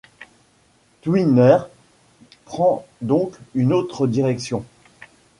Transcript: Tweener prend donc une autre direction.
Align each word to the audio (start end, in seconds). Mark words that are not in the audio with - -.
Tweener 1.03 1.59
prend 2.45 2.87
donc 3.01 3.35
une 3.53 3.71
autre 3.71 4.07
direction. 4.07 4.65